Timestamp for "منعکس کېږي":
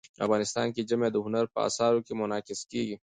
2.19-2.95